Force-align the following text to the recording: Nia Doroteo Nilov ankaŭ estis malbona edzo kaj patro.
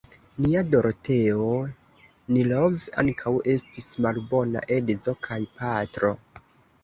Nia 0.43 0.61
Doroteo 0.69 1.49
Nilov 2.37 2.87
ankaŭ 3.03 3.33
estis 3.55 3.87
malbona 4.05 4.63
edzo 4.79 5.15
kaj 5.27 5.41
patro. 5.61 6.11